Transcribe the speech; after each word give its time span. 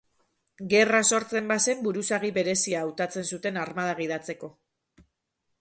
Gerra 0.71 1.01
sortzen 1.17 1.51
bazen, 1.51 1.83
buruzagi 1.89 2.33
berezia 2.39 2.81
hautatzen 2.87 3.31
zuten 3.35 3.63
armada 3.67 3.95
gidatzeko. 4.01 4.55